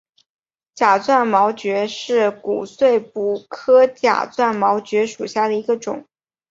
[0.73, 6.07] 假钻毛蕨为骨碎补科假钻毛蕨属下的一个种。